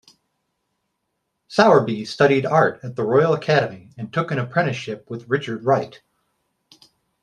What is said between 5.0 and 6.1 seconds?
with Richard Wright.